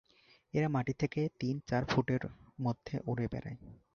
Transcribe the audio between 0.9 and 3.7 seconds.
থেকে তিন চার ফুটের মধ্যে উড়ে বেড়ায়।